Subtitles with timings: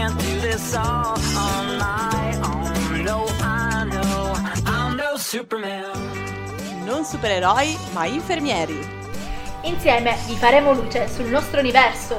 [0.00, 3.04] can't do this all on my own.
[3.04, 4.32] No, I know
[4.64, 6.84] I'm no Superman.
[6.84, 8.78] Non supereroi, ma infermieri.
[9.64, 12.18] Insieme vi faremo luce sul nostro universo.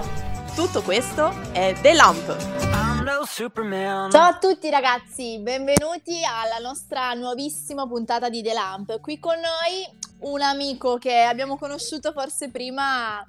[0.54, 2.38] Tutto questo è The Lamp.
[2.72, 4.12] I'm no Superman.
[4.12, 9.00] Ciao a tutti ragazzi, benvenuti alla nostra nuovissima puntata di The Lamp.
[9.02, 13.26] Qui con noi un amico che abbiamo conosciuto forse prima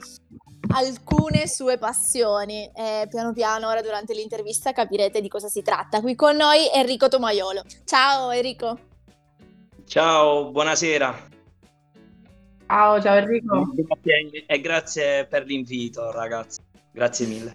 [0.73, 6.01] alcune sue passioni e piano piano ora durante l'intervista capirete di cosa si tratta.
[6.01, 7.62] Qui con noi Enrico Tomaiolo.
[7.84, 8.79] Ciao Enrico.
[9.87, 11.29] Ciao, buonasera.
[12.66, 13.69] Ciao, ciao Enrico.
[13.74, 16.60] Grazie, e grazie per l'invito, ragazzi.
[16.91, 17.54] Grazie mille.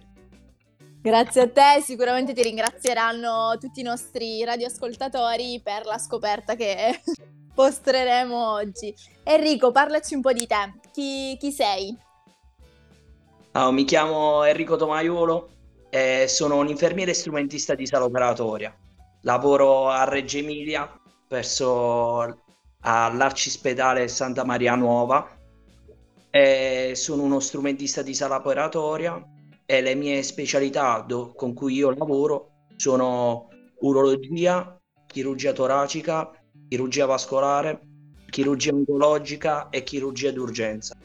[1.00, 7.00] Grazie a te, sicuramente ti ringrazieranno tutti i nostri radioascoltatori per la scoperta che
[7.54, 8.94] postreremo oggi.
[9.24, 10.74] Enrico, parlaci un po' di te.
[10.92, 11.96] Chi, chi sei?
[13.60, 15.48] Oh, mi chiamo Enrico Tomaiolo
[15.90, 18.72] e sono un infermiere strumentista di sala operatoria.
[19.22, 20.88] Lavoro a Reggio Emilia,
[21.28, 22.44] verso
[22.82, 25.28] all'Arcispedale Santa Maria Nuova.
[26.30, 29.20] E sono uno strumentista di sala operatoria
[29.66, 33.48] e le mie specialità do- con cui io lavoro sono
[33.80, 36.30] urologia, chirurgia toracica,
[36.68, 37.80] chirurgia vascolare,
[38.30, 40.96] chirurgia oncologica e chirurgia d'urgenza.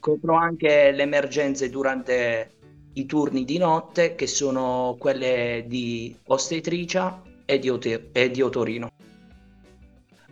[0.00, 2.50] Copro anche le emergenze durante
[2.94, 8.88] i turni di notte, che sono quelle di ostetricia e di, ote- e di otorino.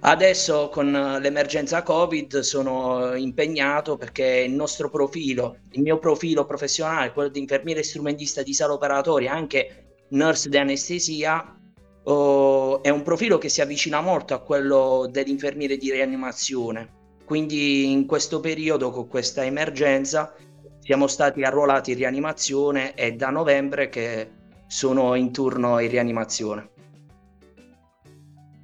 [0.01, 7.29] Adesso con l'emergenza Covid sono impegnato perché il nostro profilo, il mio profilo professionale, quello
[7.29, 11.59] di infermiere strumentista di sala operatoria, anche nurse di anestesia,
[12.05, 16.98] oh, è un profilo che si avvicina molto a quello dell'infermiere di rianimazione.
[17.29, 20.33] Quindi in questo periodo, con questa emergenza,
[20.81, 24.31] siamo stati arruolati in rianimazione e da novembre che
[24.67, 26.71] sono in turno in rianimazione.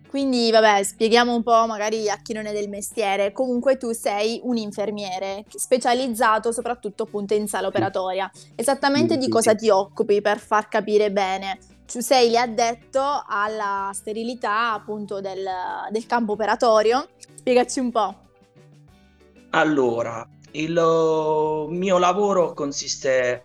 [0.09, 3.33] Quindi, vabbè, spieghiamo un po' magari a chi non è del mestiere.
[3.33, 8.31] Comunque tu sei un infermiere specializzato soprattutto appunto in sala operatoria.
[8.55, 11.59] Esattamente di cosa ti occupi per far capire bene?
[11.85, 15.47] Tu sei lì addetto alla sterilità appunto del,
[15.91, 17.09] del campo operatorio.
[17.37, 18.23] Spiegaci un po'.
[19.57, 23.45] Allora, il eh, mio lavoro consiste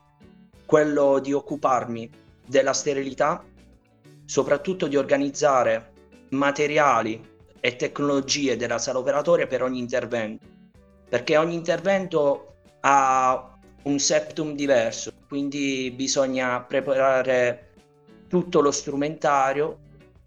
[0.65, 2.09] quello di occuparmi
[2.47, 3.43] della sterilità,
[4.25, 5.91] soprattutto di organizzare
[6.29, 7.21] materiali
[7.59, 10.47] e tecnologie della sala operatoria per ogni intervento,
[11.07, 17.73] perché ogni intervento ha un septum diverso, quindi bisogna preparare
[18.27, 19.77] tutto lo strumentario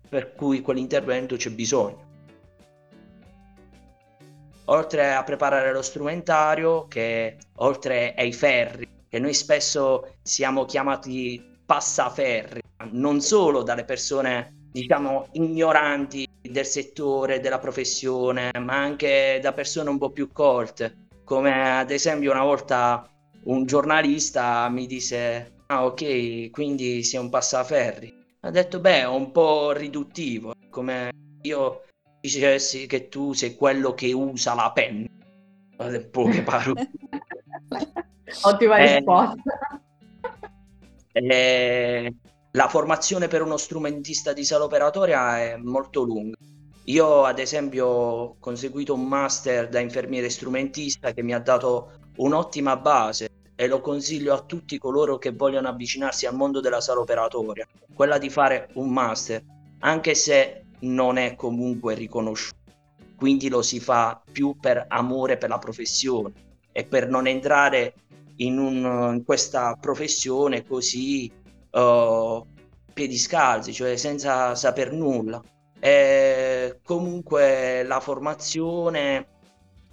[0.08, 2.01] per cui quell'intervento c'è bisogno.
[4.66, 12.60] Oltre a preparare lo strumentario, che oltre ai ferri, che noi spesso siamo chiamati passaferri,
[12.92, 19.98] non solo dalle persone, diciamo, ignoranti del settore, della professione, ma anche da persone un
[19.98, 23.08] po' più colte, come ad esempio una volta
[23.44, 28.20] un giornalista mi disse, ah ok, quindi sei un passaferri.
[28.40, 31.10] Ha detto, beh, è un po' riduttivo, come
[31.42, 31.82] io
[32.22, 35.06] dicessi che tu sei quello che usa la penna.
[35.78, 36.90] In poche parole.
[38.42, 39.42] Ottima Eh, risposta.
[41.12, 42.14] Eh,
[42.52, 46.36] la formazione per uno strumentista di sala operatoria è molto lunga.
[46.84, 52.76] Io, ad esempio, ho conseguito un master da infermiere strumentista che mi ha dato un'ottima
[52.76, 57.66] base e lo consiglio a tutti coloro che vogliono avvicinarsi al mondo della sala operatoria,
[57.94, 59.42] quella di fare un master,
[59.80, 62.60] anche se non è comunque riconosciuto.
[63.16, 66.32] Quindi lo si fa più per amore per la professione
[66.72, 67.94] e per non entrare
[68.36, 71.30] in, un- in questa professione così
[71.70, 72.44] uh,
[72.92, 75.40] piedi scalzi, cioè senza saper nulla.
[75.78, 79.26] E comunque la formazione,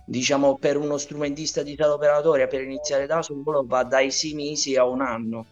[0.06, 4.76] diciamo, per uno strumentista di sala operatoria per iniziare da solo va dai sei mesi
[4.76, 5.46] a un anno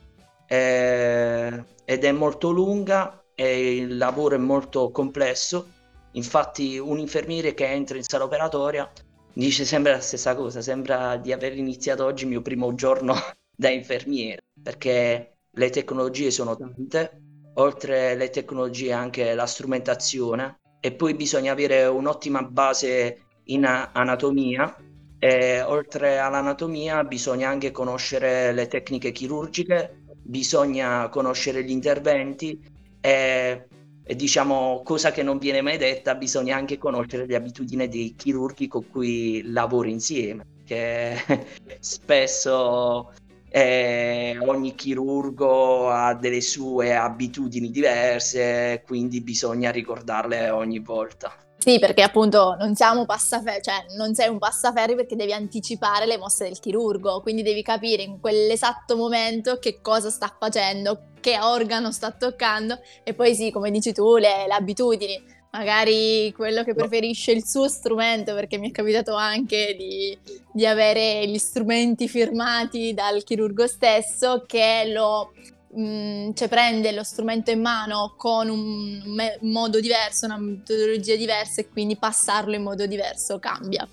[0.50, 5.68] Eh, ed è molto lunga e il lavoro è molto complesso.
[6.14, 8.92] Infatti, un infermiere che entra in sala operatoria
[9.32, 13.14] dice sempre la stessa cosa, sembra di aver iniziato oggi il mio primo giorno
[13.56, 17.22] da infermiere, perché le tecnologie sono tante,
[17.56, 24.76] oltre alle tecnologie anche la strumentazione e poi bisogna avere un'ottima base in anatomia
[25.20, 32.76] e oltre all'anatomia bisogna anche conoscere le tecniche chirurgiche, bisogna conoscere gli interventi
[33.08, 33.68] e,
[34.04, 38.68] e diciamo cosa che non viene mai detta, bisogna anche conoscere le abitudini dei chirurghi
[38.68, 41.16] con cui lavori insieme, che
[41.80, 43.14] spesso
[43.50, 51.34] eh, ogni chirurgo ha delle sue abitudini diverse, quindi bisogna ricordarle ogni volta.
[51.68, 56.18] Sì, perché appunto non siamo passaferri, cioè non sei un passaferri perché devi anticipare le
[56.18, 61.92] mosse del chirurgo, quindi devi capire in quell'esatto momento che cosa sta facendo, che organo
[61.92, 65.22] sta toccando e poi sì, come dici tu, le, le abitudini.
[65.52, 70.18] Magari quello che preferisce il suo strumento, perché mi è capitato anche di,
[70.54, 75.34] di avere gli strumenti firmati dal chirurgo stesso che lo
[75.78, 81.62] mh, cioè prende lo strumento in mano con un, me- modo diverso, una metodologia diversa
[81.62, 83.88] e quindi passarlo in modo diverso cambia.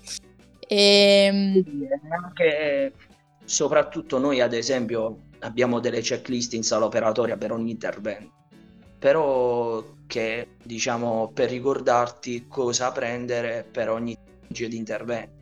[0.59, 1.63] E...
[2.09, 2.93] Anche,
[3.43, 8.33] soprattutto noi ad esempio abbiamo delle checklist in sala operatoria per ogni intervento,
[8.97, 15.33] però che diciamo per ricordarti cosa prendere per ogni tipologia di intervento.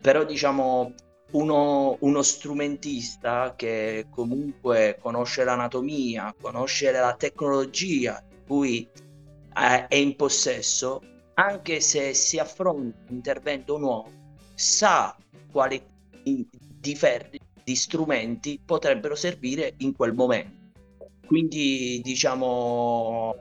[0.00, 0.94] Però diciamo
[1.32, 8.88] uno, uno, strumentista che comunque conosce l'anatomia, conosce la tecnologia di cui
[9.52, 11.02] è in possesso,
[11.34, 14.10] anche se si affronta un intervento nuovo,
[14.54, 15.16] sa
[15.50, 15.80] quali
[16.80, 20.56] differenti di strumenti potrebbero servire in quel momento.
[21.26, 23.36] Quindi diciamo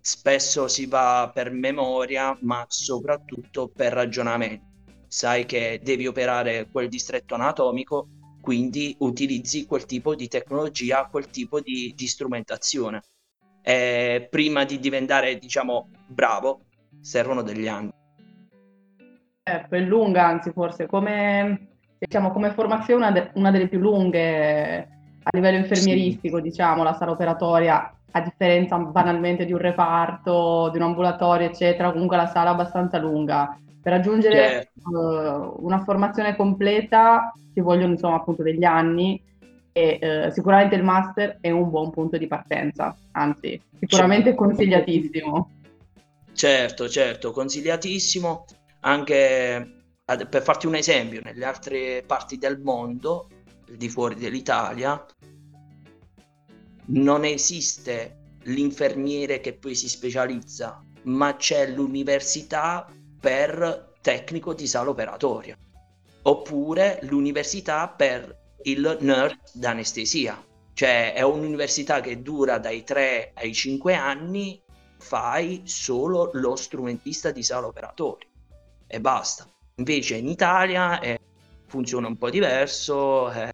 [0.00, 4.65] spesso si va per memoria, ma soprattutto per ragionamento.
[5.16, 8.06] Sai che devi operare quel distretto anatomico,
[8.42, 13.00] quindi utilizzi quel tipo di tecnologia, quel tipo di, di strumentazione.
[13.62, 16.66] E prima di diventare, diciamo, bravo,
[17.00, 17.88] servono degli anni.
[19.42, 21.66] Eh, è lunga, anzi, forse come,
[21.98, 24.76] diciamo, come formazione una, de- una delle più lunghe
[25.22, 26.42] a livello infermieristico, sì.
[26.42, 32.18] diciamo, la sala operatoria a differenza banalmente di un reparto, di un ambulatorio, eccetera, comunque
[32.18, 33.58] la sala è abbastanza lunga.
[33.86, 34.90] Per raggiungere certo.
[34.90, 39.22] uh, una formazione completa ci vogliono insomma appunto degli anni
[39.70, 44.42] e uh, sicuramente il master è un buon punto di partenza, anzi sicuramente certo.
[44.42, 45.50] consigliatissimo.
[46.32, 48.44] Certo, certo, consigliatissimo
[48.80, 49.74] anche
[50.04, 53.28] ad, per farti un esempio, nelle altre parti del mondo,
[53.70, 55.06] di fuori dell'Italia,
[56.86, 58.16] non esiste
[58.46, 65.56] l'infermiere che poi si specializza, ma c'è l'università per tecnico di sala operatoria,
[66.22, 73.94] oppure l'università per il nurse d'anestesia, cioè è un'università che dura dai 3 ai 5
[73.94, 74.62] anni,
[74.98, 78.28] fai solo lo strumentista di sala operatoria
[78.86, 79.48] e basta.
[79.76, 81.18] Invece in Italia eh,
[81.66, 83.52] funziona un po' diverso, eh,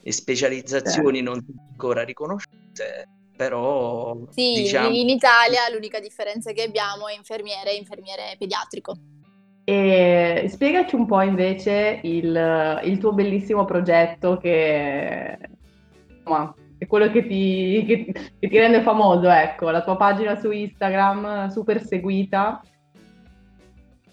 [0.00, 1.30] le specializzazioni certo.
[1.32, 4.16] non sono ancora riconosciute, però...
[4.30, 4.88] Sì, diciamo...
[4.88, 8.96] in Italia l'unica differenza che abbiamo è infermiere e infermiere pediatrico.
[9.64, 15.36] E spiegaci un po' invece il, il tuo bellissimo progetto che
[16.18, 20.50] insomma, è quello che ti, che, che ti, rende famoso, ecco, la tua pagina su
[20.50, 22.62] Instagram super seguita.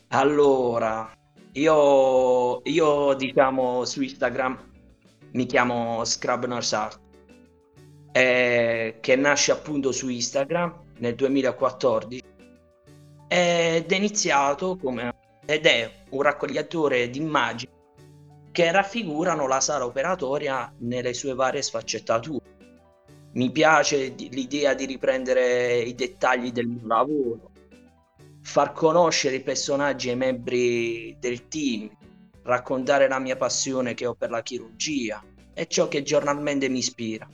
[0.10, 1.12] Allora,
[1.54, 4.58] io, io diciamo su Instagram
[5.34, 7.00] mi chiamo Scrub Nurse Art,
[8.14, 12.24] eh, che nasce appunto su Instagram nel 2014
[13.28, 15.12] ed è iniziato come
[15.46, 17.72] ed è un raccogliatore di immagini
[18.52, 22.52] che raffigurano la sala operatoria nelle sue varie sfaccettature.
[23.32, 27.52] Mi piace l'idea di riprendere i dettagli del mio lavoro,
[28.44, 31.90] far conoscere i personaggi e i membri del team,
[32.44, 35.24] raccontare la mia passione che ho per la chirurgia
[35.56, 37.28] e ciò che giornalmente mi ispira,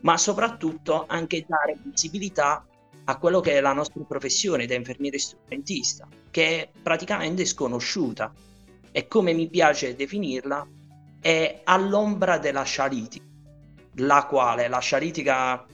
[0.00, 2.64] ma soprattutto anche dare visibilità
[3.04, 8.32] a quello che è la nostra professione da infermiere strumentista, che è praticamente sconosciuta.
[8.92, 10.66] E come mi piace definirla
[11.20, 13.24] è all'ombra della scialitica,
[13.96, 15.64] la quale la scialitica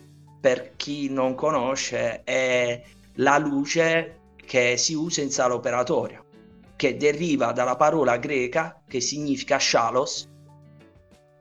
[0.40, 2.82] per chi non conosce è
[3.14, 6.22] la luce che si usa in sala operatoria
[6.76, 10.28] che deriva dalla parola greca che significa shalos,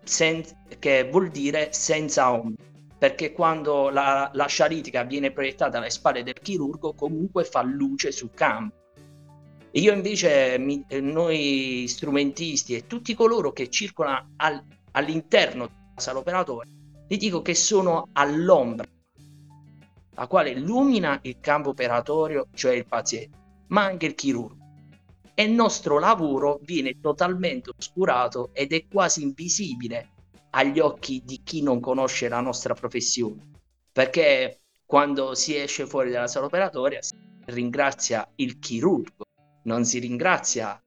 [0.03, 0.45] sen-
[0.79, 2.63] che vuol dire senza ombra,
[2.97, 8.31] perché quando la, la sciaritica viene proiettata alle spalle del chirurgo comunque fa luce sul
[8.33, 8.83] campo.
[9.71, 16.71] Io invece, mi, noi strumentisti e tutti coloro che circolano al, all'interno della sala operatoria,
[17.07, 18.87] vi dico che sono all'ombra,
[20.15, 23.37] la quale illumina il campo operatorio, cioè il paziente,
[23.67, 24.63] ma anche il chirurgo
[25.37, 30.11] e il nostro lavoro viene totalmente oscurato ed è quasi invisibile
[30.57, 33.51] agli occhi di chi non conosce la nostra professione.
[33.91, 37.15] Perché quando si esce fuori dalla sala operatoria si
[37.47, 39.25] ringrazia il chirurgo,
[39.63, 40.81] non si ringrazia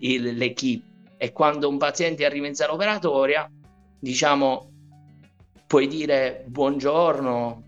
[0.00, 1.16] il, l'equipe.
[1.16, 3.50] E quando un paziente arriva in sala operatoria
[3.98, 4.70] diciamo,
[5.66, 7.64] puoi dire buongiorno,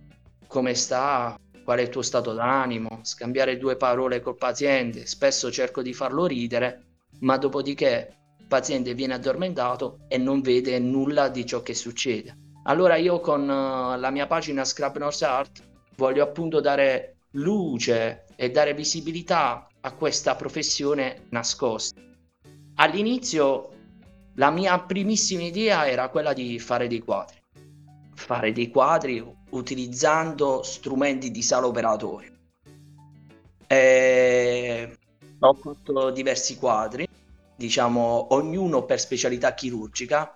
[0.46, 5.82] come sta, qual è il tuo stato d'animo, scambiare due parole col paziente, spesso cerco
[5.82, 6.84] di farlo ridere,
[7.20, 8.19] ma dopodiché
[8.50, 12.36] paziente viene addormentato e non vede nulla di ciò che succede.
[12.64, 15.62] Allora io con uh, la mia pagina Scrap North Art
[15.94, 22.00] voglio appunto dare luce e dare visibilità a questa professione nascosta.
[22.74, 23.70] All'inizio
[24.34, 27.38] la mia primissima idea era quella di fare dei quadri.
[28.14, 32.32] Fare dei quadri utilizzando strumenti di sala operatoria.
[33.68, 34.98] E
[35.38, 37.08] ho fatto diversi quadri,
[37.60, 40.34] diciamo ognuno per specialità chirurgica.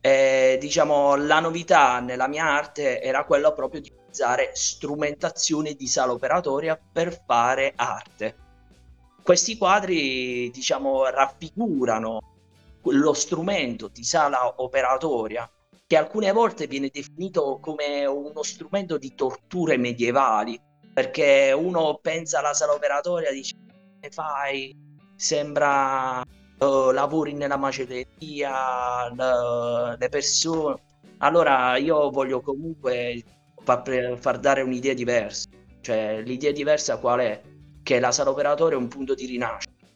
[0.00, 6.10] E, diciamo la novità nella mia arte era quella proprio di utilizzare strumentazione di sala
[6.10, 8.36] operatoria per fare arte.
[9.22, 12.18] Questi quadri, diciamo, raffigurano
[12.82, 15.48] lo strumento di sala operatoria
[15.86, 20.60] che alcune volte viene definito come uno strumento di torture medievali,
[20.92, 23.54] perché uno pensa alla sala operatoria e dice
[24.10, 24.74] fai,
[25.22, 26.20] sembra
[26.58, 30.82] uh, lavori nella macelleria, l- le persone.
[31.18, 33.22] Allora io voglio comunque
[33.62, 35.48] far, far dare un'idea diversa,
[35.80, 37.40] cioè l'idea diversa qual è?
[37.82, 39.86] Che la sala operatoria è un punto di rinascita.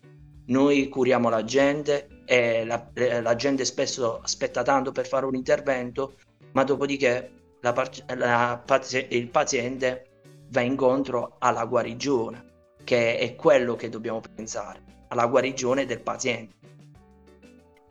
[0.46, 5.34] Noi curiamo la gente, e la, eh, la, gente spesso aspetta tanto per fare un
[5.34, 6.14] intervento,
[6.52, 7.74] ma dopodiché la,
[8.16, 8.62] la,
[9.08, 10.06] il paziente
[10.50, 12.44] va incontro alla guarigione,
[12.84, 16.54] che è quello che dobbiamo pensare, alla guarigione del paziente.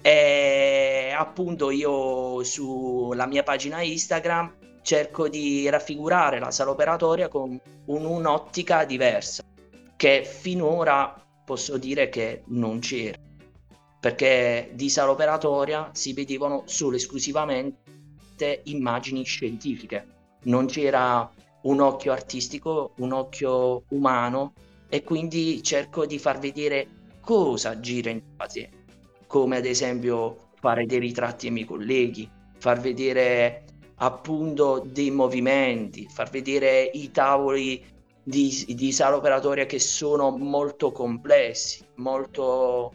[0.02, 8.06] E appunto io sulla mia pagina Instagram cerco di raffigurare la sala operatoria con un,
[8.06, 9.44] un'ottica diversa,
[9.96, 13.24] che finora posso dire che non c'era
[14.06, 20.08] perché di sala operatoria si vedevano solo esclusivamente immagini scientifiche,
[20.44, 21.28] non c'era
[21.64, 24.54] un occhio artistico, un occhio umano
[24.90, 26.88] e quindi cerco di far vedere
[27.25, 28.86] cosa gira in paziente,
[29.27, 33.65] come ad esempio fare dei ritratti ai miei colleghi, far vedere
[33.96, 37.84] appunto dei movimenti, far vedere i tavoli
[38.24, 42.94] di, di sala operatoria che sono molto complessi, molto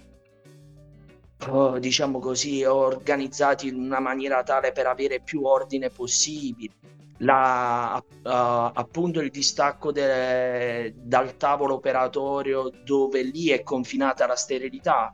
[1.48, 6.74] oh, diciamo così, organizzati in una maniera tale per avere più ordine possibile.
[7.22, 15.12] La, uh, appunto il distacco de, dal tavolo operatorio dove lì è confinata la sterilità.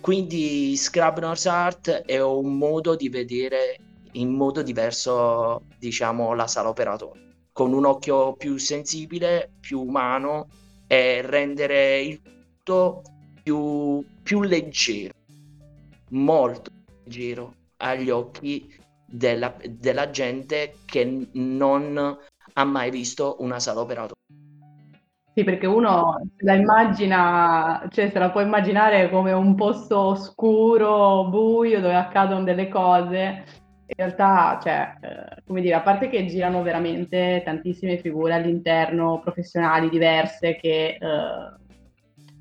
[0.00, 3.78] Quindi Scrub North Art è un modo di vedere
[4.12, 10.48] in modo diverso, diciamo, la sala operatoria, con un occhio più sensibile, più umano
[10.86, 13.02] e rendere il tutto
[13.42, 15.12] più, più leggero
[16.10, 16.70] molto
[17.04, 18.72] giro agli occhi
[19.10, 22.18] della, della gente che non
[22.52, 24.14] ha mai visto una sala operatoria.
[25.32, 31.80] Sì, perché uno la immagina, cioè se la può immaginare come un posto oscuro, buio,
[31.80, 33.44] dove accadono delle cose.
[33.86, 39.88] In realtà, cioè, eh, come dire, a parte che girano veramente tantissime figure all'interno, professionali
[39.88, 41.54] diverse, che, eh,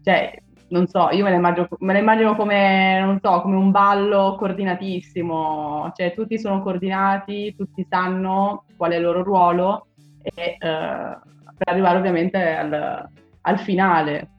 [0.03, 3.71] cioè, non so, io me la immagino, me la immagino come, non so, come un
[3.71, 9.87] ballo coordinatissimo, cioè tutti sono coordinati, tutti sanno qual è il loro ruolo
[10.21, 13.09] e, eh, per arrivare ovviamente al,
[13.41, 14.29] al finale.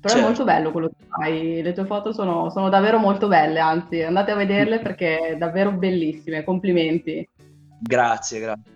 [0.00, 0.18] Però certo.
[0.18, 4.02] è molto bello quello che fai, le tue foto sono, sono davvero molto belle, anzi
[4.02, 7.26] andate a vederle perché davvero bellissime, complimenti.
[7.80, 8.73] Grazie, grazie.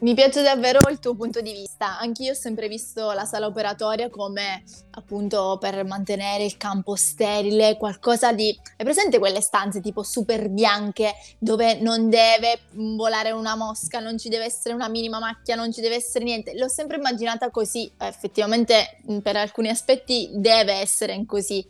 [0.00, 1.98] Mi piace davvero il tuo punto di vista.
[1.98, 8.32] Anch'io ho sempre visto la sala operatoria come appunto per mantenere il campo sterile, qualcosa
[8.32, 8.48] di...
[8.78, 14.30] Hai presente quelle stanze tipo super bianche dove non deve volare una mosca, non ci
[14.30, 16.56] deve essere una minima macchia, non ci deve essere niente?
[16.56, 17.92] L'ho sempre immaginata così.
[17.98, 21.62] Effettivamente per alcuni aspetti deve essere così.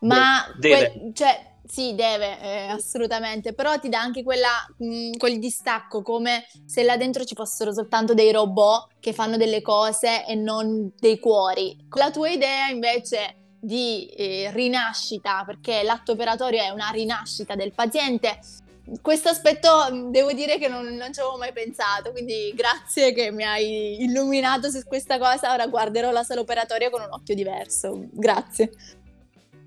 [0.00, 0.90] Ma deve.
[0.90, 6.46] Que- cioè, sì, deve, eh, assolutamente, però ti dà anche quella, mh, quel distacco, come
[6.64, 11.18] se là dentro ci fossero soltanto dei robot che fanno delle cose e non dei
[11.18, 11.76] cuori.
[11.96, 18.38] La tua idea invece di eh, rinascita, perché l'atto operatorio è una rinascita del paziente,
[19.02, 19.68] questo aspetto
[20.10, 24.70] devo dire che non, non, ci avevo mai pensato, quindi grazie che mi hai illuminato
[24.70, 28.70] su questa cosa, ora guarderò la sala operatoria con un occhio diverso, grazie.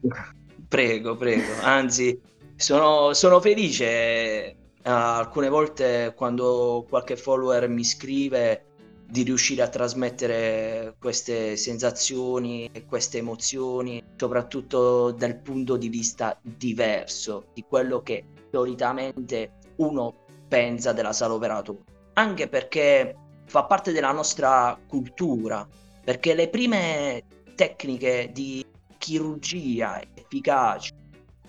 [0.70, 1.52] Prego, prego.
[1.62, 2.22] Anzi,
[2.56, 8.66] sono, sono felice uh, alcune volte quando qualche follower mi scrive
[9.10, 17.48] di riuscire a trasmettere queste sensazioni e queste emozioni, soprattutto dal punto di vista diverso
[17.56, 21.82] di quello che solitamente uno pensa della sala operatoria,
[22.14, 25.68] anche perché fa parte della nostra cultura,
[26.04, 27.24] perché le prime
[27.56, 28.64] tecniche di
[29.00, 30.94] chirurgia efficaci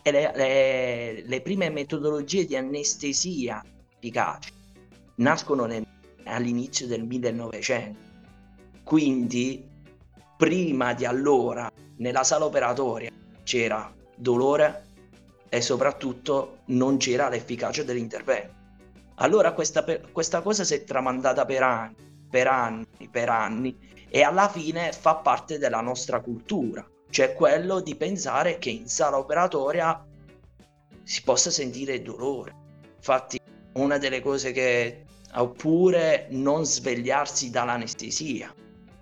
[0.00, 3.62] e le, le, le prime metodologie di anestesia
[3.96, 4.50] efficaci
[5.16, 5.86] nascono nel,
[6.24, 8.08] all'inizio del 1900.
[8.82, 9.68] Quindi,
[10.36, 13.10] prima di allora, nella sala operatoria
[13.42, 14.86] c'era dolore
[15.48, 18.58] e soprattutto non c'era l'efficacia dell'intervento.
[19.16, 21.94] Allora questa, questa cosa si è tramandata per anni,
[22.30, 23.76] per anni, per anni
[24.08, 29.18] e alla fine fa parte della nostra cultura, cioè quello di pensare che in sala
[29.18, 30.04] operatoria
[31.02, 32.54] si possa sentire dolore.
[32.96, 33.38] Infatti
[33.74, 38.54] una delle cose che oppure non svegliarsi dall'anestesia.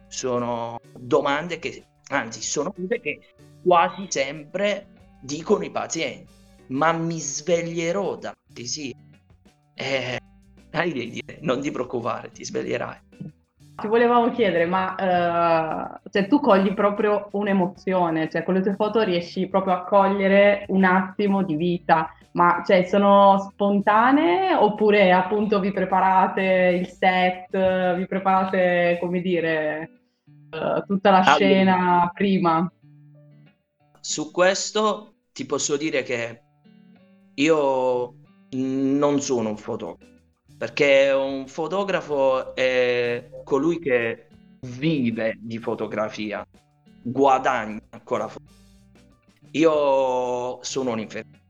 [0.09, 3.21] Sono domande che anzi sono cose che
[3.63, 4.89] quasi sempre
[5.21, 6.33] dicono i pazienti.
[6.69, 8.95] Ma mi sveglierò dall'anestesia.
[9.75, 10.19] Eh,
[10.71, 13.08] hai da dire non ti preoccupare ti sveglierai
[13.81, 19.03] ti volevamo chiedere, ma uh, cioè, tu cogli proprio un'emozione, cioè con le tue foto
[19.03, 25.71] riesci proprio a cogliere un attimo di vita, ma cioè, sono spontanee oppure appunto vi
[25.71, 29.91] preparate il set, vi preparate, come dire,
[30.51, 32.71] uh, tutta la scena prima?
[34.01, 36.43] Su questo ti posso dire che
[37.35, 38.15] io
[38.51, 40.18] non sono un fotografo
[40.59, 44.27] perché un fotografo è colui che
[44.63, 46.45] vive di fotografia,
[47.01, 48.57] guadagna con la fotografia.
[49.53, 51.45] Io sono un infermiere,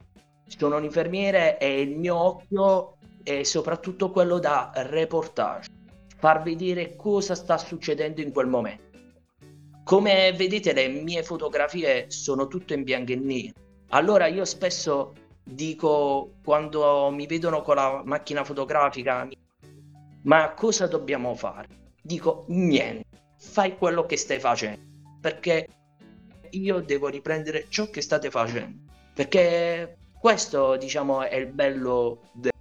[0.46, 5.70] sono un infermiere e il mio occhio è soprattutto quello da reportage,
[6.18, 8.86] far vedere cosa sta succedendo in quel momento.
[9.84, 13.52] Come vedete le mie fotografie sono tutte in bianco e nero,
[13.88, 15.14] allora io spesso
[15.48, 19.28] dico quando mi vedono con la macchina fotografica,
[20.22, 21.92] ma cosa dobbiamo fare?
[22.02, 23.06] Dico niente,
[23.38, 24.80] fai quello che stai facendo,
[25.20, 25.68] perché
[26.50, 32.52] io devo riprendere ciò che state facendo, perché questo diciamo è il bello de-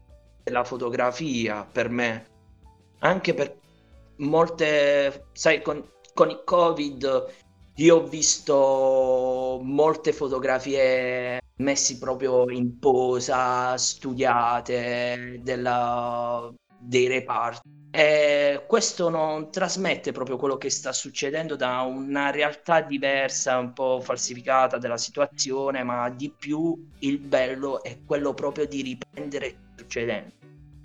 [0.43, 2.25] della fotografia per me,
[2.99, 3.57] anche per
[4.17, 7.25] molte, sai, con, con il covid
[7.75, 17.75] io ho visto molte fotografie messi proprio in posa, studiate della, dei reparti.
[17.89, 23.99] E questo non trasmette proprio quello che sta succedendo da una realtà diversa, un po'
[24.01, 30.33] falsificata della situazione, ma di più il bello è quello proprio di riprendere il succedendo.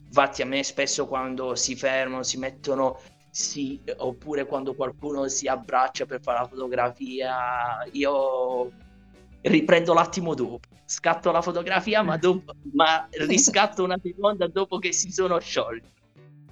[0.07, 2.99] Infatti a me spesso quando si fermano, si mettono
[3.31, 8.71] sì, oppure quando qualcuno si abbraccia per fare la fotografia, io
[9.43, 15.11] riprendo l'attimo dopo, scatto la fotografia, ma, dopo, ma riscatto una seconda dopo che si
[15.13, 15.89] sono sciolti,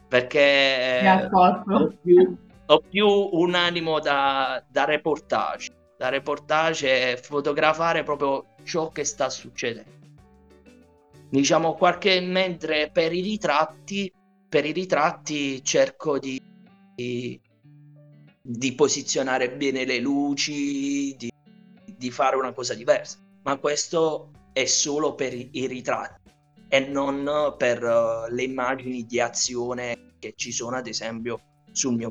[0.09, 8.46] perché ho più, ho più, un animo da, da reportage, da reportage e fotografare proprio
[8.64, 9.98] ciò che sta succedendo.
[11.29, 14.12] Diciamo qualche mentre per i ritratti,
[14.48, 16.40] per i ritratti cerco di
[18.42, 21.30] di, posizionare bene le luci, di,
[22.01, 23.19] di fare una cosa diversa.
[23.43, 26.33] Ma questo è solo per i ritratti
[26.67, 31.41] e non per uh, le immagini di azione che ci sono ad esempio
[31.73, 32.11] sul mio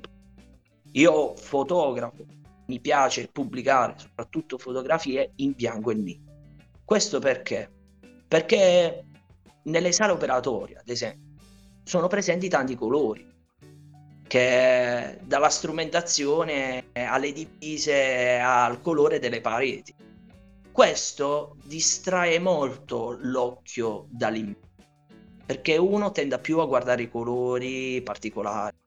[0.91, 2.25] io fotografo
[2.67, 6.19] mi piace pubblicare soprattutto fotografie in bianco e nero
[6.83, 7.71] questo perché
[8.27, 9.05] perché
[9.63, 11.37] nelle sale operatorie ad esempio
[11.83, 13.28] sono presenti tanti colori
[14.29, 19.95] che dalla strumentazione alle divise al colore delle pareti.
[20.71, 24.85] Questo distrae molto l'occhio dall'immagine,
[25.47, 28.77] perché uno tende più a guardare i colori particolari,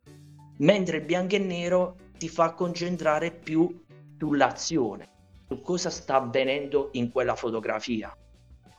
[0.59, 3.85] mentre il bianco e nero ti fa concentrare più
[4.17, 5.09] sull'azione,
[5.49, 8.17] su cosa sta avvenendo in quella fotografia.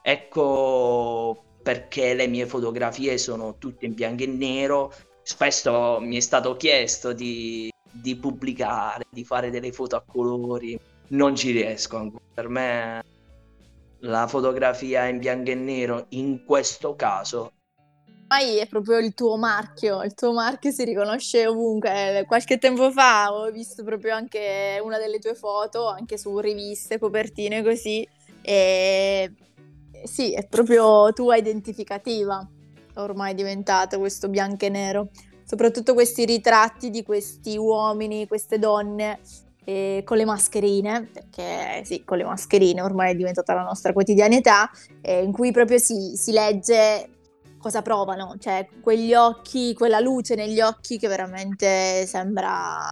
[0.01, 4.93] Ecco perché le mie fotografie sono tutte in bianco e nero
[5.23, 11.35] spesso mi è stato chiesto di, di pubblicare, di fare delle foto a colori, non
[11.35, 12.23] ci riesco ancora.
[12.33, 13.03] Per me
[13.99, 17.51] la fotografia in bianco e nero in questo caso
[18.33, 22.23] ormai è proprio il tuo marchio, il tuo marchio si riconosce ovunque.
[22.27, 27.61] Qualche tempo fa ho visto proprio anche una delle tue foto, anche su riviste, copertine
[27.61, 28.07] così,
[28.41, 29.31] e
[30.03, 32.45] sì, è proprio tua identificativa
[32.95, 35.09] ormai diventato questo bianco e nero.
[35.45, 39.19] Soprattutto questi ritratti di questi uomini, queste donne
[39.65, 44.69] eh, con le mascherine, perché sì, con le mascherine ormai è diventata la nostra quotidianità,
[45.01, 47.09] eh, in cui proprio si, si legge
[47.57, 52.89] cosa provano, cioè quegli occhi, quella luce negli occhi che veramente sembra,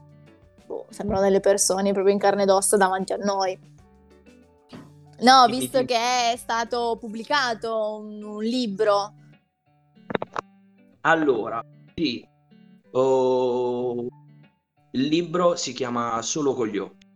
[0.65, 3.59] boh, sembrano delle persone proprio in carne ed ossa davanti a noi.
[5.19, 9.13] No, visto che è stato pubblicato un, un libro.
[11.01, 11.63] Allora,
[11.95, 12.23] sì,
[12.91, 14.07] oh,
[14.91, 17.09] il libro si chiama Solo con gli occhi.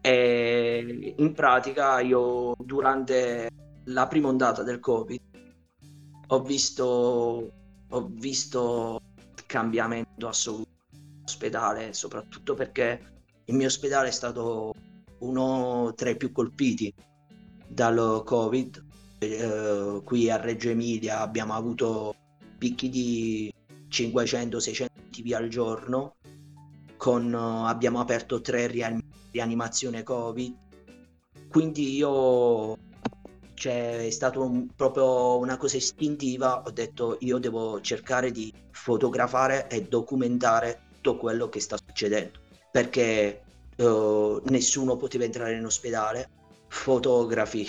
[0.00, 3.50] E in pratica io durante
[3.84, 5.20] la prima ondata del Covid
[6.28, 7.52] ho visto,
[7.88, 9.00] ho visto
[9.36, 10.70] il cambiamento assoluto
[11.18, 13.00] all'ospedale, soprattutto perché
[13.44, 14.74] il mio ospedale è stato
[15.18, 16.92] uno tra i più colpiti
[17.68, 18.84] dal Covid.
[19.18, 22.16] Eh, qui a Reggio Emilia abbiamo avuto
[22.62, 23.52] picchi di
[23.90, 26.14] 500-600 tipi al giorno,
[26.96, 30.54] con, abbiamo aperto tre rian- rianimazioni Covid,
[31.48, 32.78] quindi io
[33.54, 39.68] cioè, è stato un, proprio una cosa istintiva, ho detto io devo cercare di fotografare
[39.68, 42.38] e documentare tutto quello che sta succedendo,
[42.70, 43.42] perché
[43.78, 46.30] uh, nessuno poteva entrare in ospedale,
[46.68, 47.66] fotografi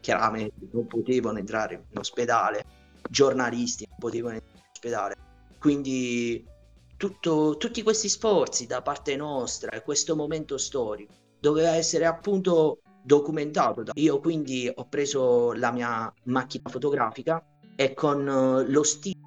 [0.00, 2.73] chiaramente non potevano entrare in ospedale,
[3.08, 5.16] giornalisti non potevano entrare in ospedale,
[5.58, 6.44] quindi
[6.96, 13.84] tutto, tutti questi sforzi da parte nostra e questo momento storico doveva essere appunto documentato.
[13.94, 17.44] Io quindi ho preso la mia macchina fotografica
[17.76, 19.20] e con uh, lo stile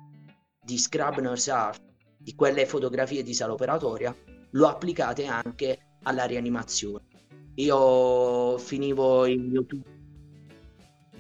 [0.63, 1.81] di Scrubner's Art,
[2.17, 4.15] di quelle fotografie di sala operatoria,
[4.51, 7.05] l'ho applicate anche alla rianimazione.
[7.55, 9.65] Io finivo il mio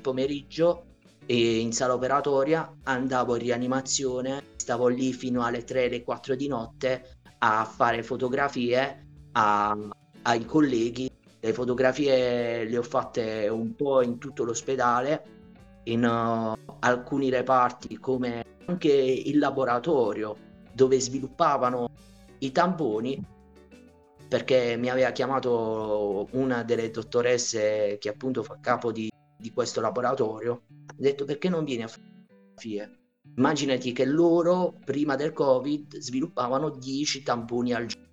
[0.01, 0.86] pomeriggio
[1.29, 6.47] e in sala operatoria andavo in rianimazione, stavo lì fino alle 3, le 4 di
[6.47, 9.77] notte a fare fotografie a,
[10.21, 11.11] ai colleghi.
[11.39, 15.23] Le fotografie le ho fatte un po' in tutto l'ospedale,
[15.83, 20.35] in uh, alcuni reparti come anche il laboratorio
[20.73, 21.89] dove sviluppavano
[22.39, 23.35] i tamponi
[24.27, 30.63] perché mi aveva chiamato una delle dottoresse che appunto fa capo di, di questo laboratorio
[30.97, 32.91] ha detto perché non vieni a fotografie
[33.35, 38.05] immaginati che loro prima del covid sviluppavano 10 tamponi al giorno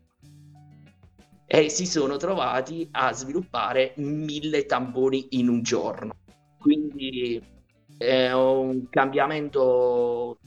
[1.46, 6.16] e si sono trovati a sviluppare mille tamponi in un giorno.
[6.58, 7.40] Quindi
[7.96, 10.38] è un cambiamento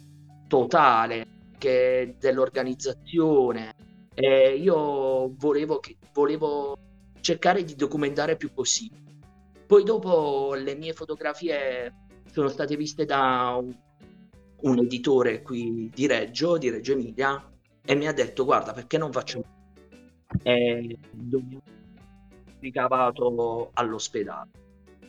[0.47, 1.25] totale
[1.57, 3.73] dell'organizzazione.
[4.13, 6.77] E io volevo, che, volevo
[7.21, 9.05] cercare di documentare più possibile.
[9.65, 12.06] Poi dopo le mie fotografie
[12.37, 13.75] sono state viste da un,
[14.61, 17.51] un editore qui di Reggio, di Reggio Emilia,
[17.83, 19.43] e mi ha detto guarda perché non faccio
[20.43, 21.63] e dobbiamo
[22.59, 24.51] ricavato all'ospedale.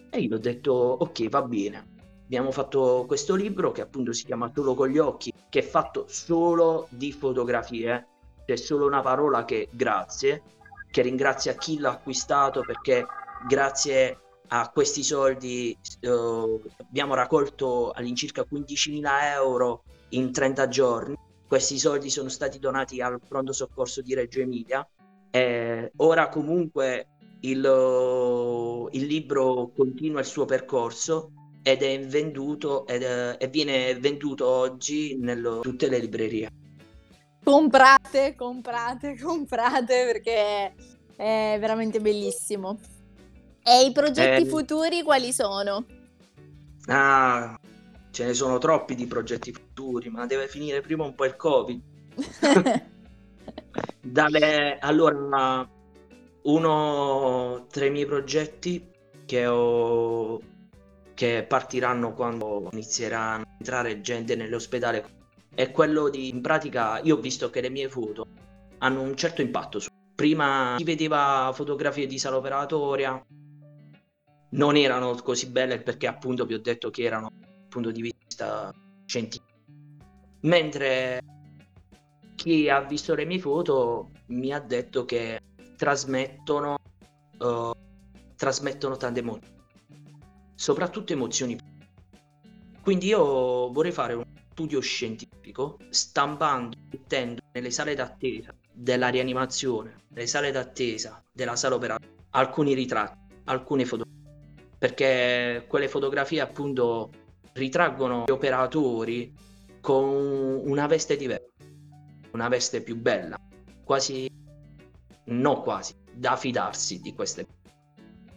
[0.08, 1.96] E io ho detto ok va bene.
[2.24, 6.06] Abbiamo fatto questo libro che appunto si chiama Solo con gli occhi che è fatto
[6.08, 8.06] solo di fotografie
[8.46, 10.42] c'è solo una parola che grazie,
[10.90, 13.04] che ringrazia chi l'ha acquistato perché
[13.46, 21.16] grazie a questi soldi eh, abbiamo raccolto all'incirca 15.000 euro in 30 giorni.
[21.46, 24.86] Questi soldi sono stati donati al pronto soccorso di Reggio Emilia.
[25.30, 27.08] E ora comunque
[27.40, 31.32] il, il libro continua il suo percorso
[31.62, 36.50] ed è venduto ed, e viene venduto oggi in tutte le librerie.
[37.44, 40.74] Comprate, comprate, comprate perché
[41.16, 42.78] è veramente bellissimo.
[43.68, 44.46] E i progetti Eh.
[44.46, 45.84] futuri quali sono?
[46.86, 47.60] Ah,
[48.10, 51.82] ce ne sono troppi di progetti futuri, ma deve finire prima un po' il Covid.
[54.00, 55.68] Dalle, allora,
[56.44, 58.88] uno tra i miei progetti
[59.26, 60.40] che ho
[61.12, 65.04] che partiranno quando inizierà a entrare gente nell'ospedale
[65.52, 68.24] è quello di in pratica io ho visto che le mie foto
[68.78, 73.20] hanno un certo impatto su prima si vedeva fotografie di sala operatoria
[74.50, 78.72] non erano così belle perché appunto vi ho detto che erano dal punto di vista
[79.04, 79.46] scientifico.
[80.42, 81.20] Mentre
[82.34, 85.40] chi ha visto le mie foto mi ha detto che
[85.76, 86.76] trasmettono
[87.38, 87.72] eh,
[88.36, 89.56] trasmettono tante emozioni
[90.58, 91.56] soprattutto emozioni.
[92.82, 100.26] Quindi io vorrei fare un studio scientifico stampando mettendo nelle sale d'attesa della rianimazione nelle
[100.26, 104.17] sale d'attesa della sala operatoria alcuni ritratti alcune fotografie
[104.78, 107.10] perché quelle fotografie appunto
[107.52, 109.34] ritraggono gli operatori
[109.80, 111.46] con una veste diversa
[112.32, 113.36] una veste più bella
[113.82, 114.30] quasi
[115.24, 117.46] no quasi da fidarsi di queste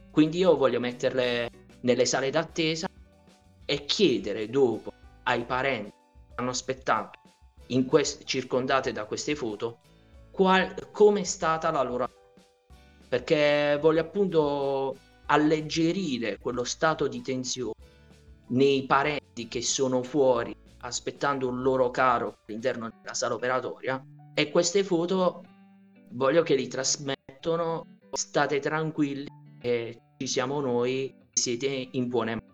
[0.09, 1.49] quindi io voglio metterle
[1.81, 2.87] nelle sale d'attesa
[3.65, 4.91] e chiedere dopo
[5.23, 7.19] ai parenti che hanno aspettato
[7.67, 9.79] in quest- circondate da queste foto
[10.31, 12.09] qual- come è stata la loro
[13.07, 14.95] perché voglio appunto
[15.31, 17.73] alleggerire quello stato di tensione
[18.47, 24.83] nei parenti che sono fuori aspettando un loro caro all'interno della sala operatoria e queste
[24.83, 25.43] foto
[26.11, 27.99] voglio che li trasmettono.
[28.13, 29.29] State tranquilli
[29.61, 32.51] e ci siamo noi siete in buone mani.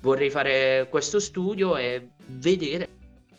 [0.00, 2.88] Vorrei fare questo studio e vedere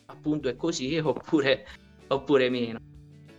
[0.06, 1.66] appunto è così oppure,
[2.10, 2.80] oppure meno.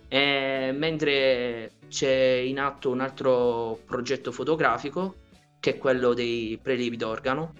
[0.09, 5.27] E mentre c'è in atto un altro progetto fotografico
[5.59, 7.53] che è quello dei prelievi d'organo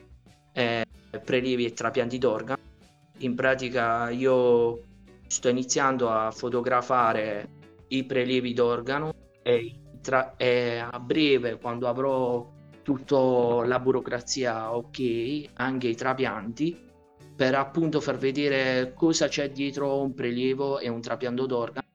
[0.54, 0.86] eh,
[1.24, 2.62] prelievi e trapianti d'organo.
[3.20, 4.82] In pratica io
[5.28, 7.58] sto iniziando a fotografare
[7.90, 12.48] i prelievi d'organo e, tra- e a breve quando avrò
[12.82, 16.88] tutta la burocrazia ok anche i trapianti
[17.36, 21.88] per appunto far vedere cosa c'è dietro un prelievo e un trapianto d'organo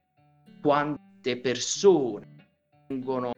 [0.60, 2.46] quante persone
[2.88, 3.32] vengono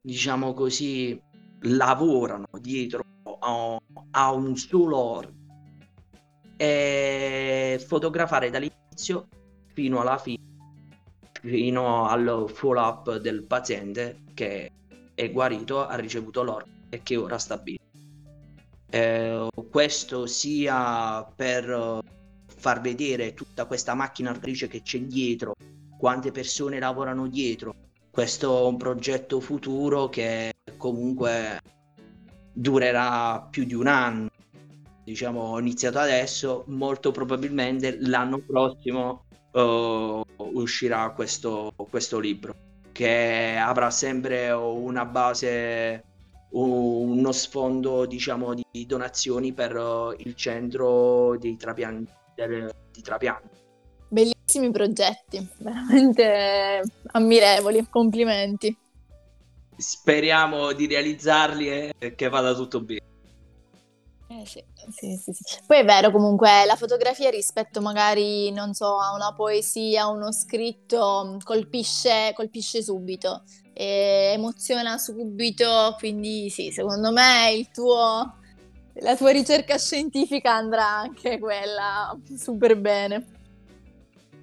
[0.00, 1.20] diciamo così
[1.62, 3.04] lavorano dietro
[3.40, 3.80] a,
[4.12, 5.38] a un solo organo
[6.56, 9.28] e fotografare dall'inizio
[9.72, 10.42] fino alla fine,
[11.40, 14.70] fino al follow up del paziente che
[15.14, 17.78] è guarito, ha ricevuto l'organo e che ora sta bene.
[18.90, 22.00] Eh, questo sia per
[22.46, 25.54] far vedere tutta questa macchina artrice che c'è dietro,
[25.98, 27.74] quante persone lavorano dietro.
[28.10, 31.60] Questo è un progetto futuro che comunque
[32.52, 34.30] durerà più di un anno
[35.10, 42.54] diciamo, ho iniziato adesso, molto probabilmente l'anno prossimo uh, uscirà questo, questo libro,
[42.92, 46.04] che avrà sempre una base,
[46.50, 53.58] uno sfondo, diciamo, di donazioni per uh, il centro dei trapianti, del, di trapianti.
[54.08, 58.76] Bellissimi progetti, veramente ammirevoli, complimenti.
[59.80, 63.00] Speriamo di realizzarli e che vada tutto bene.
[64.28, 65.58] Eh sì, sì, sì, sì.
[65.66, 71.38] Poi è vero comunque la fotografia rispetto magari, non so, a una poesia, uno scritto,
[71.42, 78.36] colpisce, colpisce subito, emoziona subito, quindi sì, secondo me il tuo,
[79.00, 83.26] la tua ricerca scientifica andrà anche quella super bene.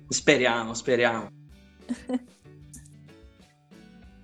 [0.09, 1.29] Speriamo, speriamo.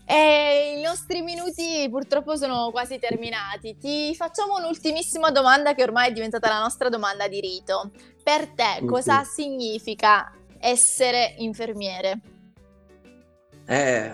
[0.05, 3.77] E i nostri minuti purtroppo sono quasi terminati.
[3.77, 7.91] Ti facciamo un'ultimissima domanda che ormai è diventata la nostra domanda di rito.
[8.21, 8.87] Per te Mhm.
[8.87, 12.19] cosa significa essere infermiere?
[13.65, 14.13] Eh,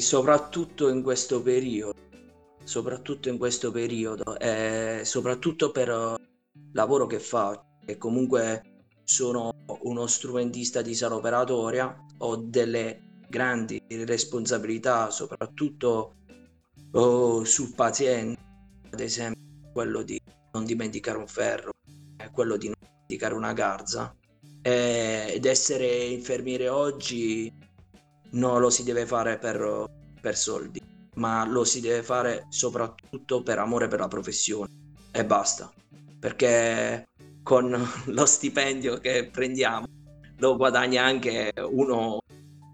[0.00, 1.94] soprattutto in questo periodo,
[2.64, 8.62] soprattutto in questo periodo, e soprattutto per il lavoro che faccio, che comunque
[9.04, 16.16] sono uno strumentista di sala operatoria, ho delle grandi responsabilità, soprattutto
[16.92, 18.40] oh, sul paziente,
[18.90, 19.40] ad esempio
[19.72, 20.20] quello di
[20.52, 21.70] non dimenticare un ferro,
[22.16, 24.14] eh, quello di non dimenticare una garza.
[24.62, 27.50] Eh, ed essere infermiere oggi
[28.32, 29.86] non lo si deve fare per,
[30.20, 30.82] per soldi,
[31.14, 34.68] ma lo si deve fare soprattutto per amore per la professione
[35.12, 35.72] e basta.
[36.18, 37.06] Perché
[37.42, 37.70] con
[38.06, 39.86] lo stipendio che prendiamo
[40.40, 42.20] lo guadagna anche uno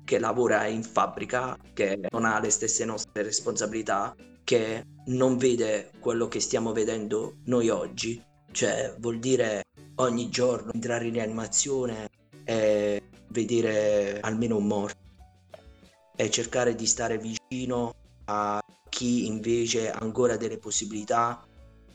[0.06, 4.14] che lavora in fabbrica, che non ha le stesse nostre responsabilità,
[4.44, 8.22] che non vede quello che stiamo vedendo noi oggi.
[8.52, 9.64] Cioè, vuol dire
[9.96, 12.08] ogni giorno entrare in rianimazione
[12.44, 14.96] e vedere almeno un morto
[16.14, 17.92] e cercare di stare vicino
[18.26, 21.44] a chi invece ha ancora delle possibilità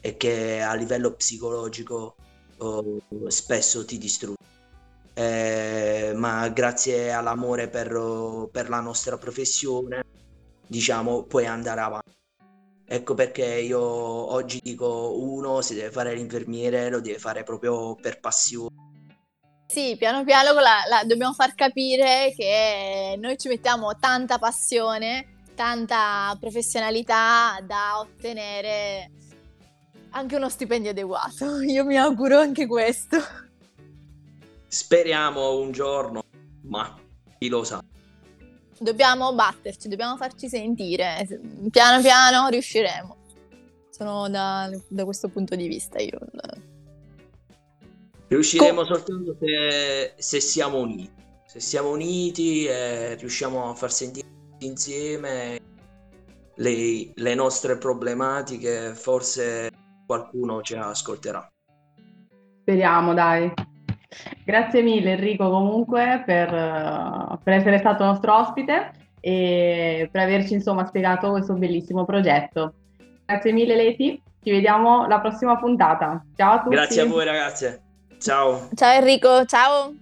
[0.01, 2.15] e che a livello psicologico
[2.57, 2.97] oh,
[3.27, 4.50] spesso ti distrugge.
[5.13, 10.03] Eh, ma grazie all'amore per, per la nostra professione,
[10.67, 12.09] diciamo, puoi andare avanti.
[12.85, 18.19] Ecco perché io oggi dico uno se deve fare l'infermiere lo deve fare proprio per
[18.19, 18.69] passione.
[19.67, 26.35] Sì, piano piano la- la- dobbiamo far capire che noi ci mettiamo tanta passione, tanta
[26.37, 29.09] professionalità da ottenere
[30.11, 31.61] anche uno stipendio adeguato.
[31.63, 33.17] Io mi auguro anche questo.
[34.73, 36.23] Speriamo un giorno,
[36.63, 36.97] ma
[37.37, 37.83] chi lo sa.
[38.79, 41.27] Dobbiamo batterci, dobbiamo farci sentire.
[41.69, 43.17] Piano piano riusciremo.
[43.89, 46.17] Sono da, da questo punto di vista io.
[48.29, 51.21] Riusciremo soltanto se, se siamo uniti.
[51.45, 54.29] Se siamo uniti e riusciamo a far sentire
[54.59, 55.59] insieme
[56.55, 59.69] le, le nostre problematiche, forse
[60.05, 61.45] qualcuno ci ascolterà.
[62.61, 63.51] Speriamo, dai.
[64.43, 66.49] Grazie mille Enrico comunque per,
[67.43, 72.73] per essere stato nostro ospite e per averci insomma spiegato questo bellissimo progetto.
[73.25, 76.23] Grazie mille Leti, ci vediamo alla prossima puntata.
[76.35, 76.75] Ciao a tutti.
[76.75, 77.81] Grazie a voi ragazze.
[78.19, 78.69] Ciao.
[78.75, 80.00] Ciao Enrico, ciao!